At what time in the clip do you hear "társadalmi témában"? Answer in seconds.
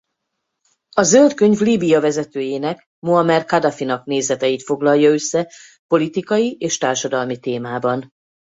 6.77-8.09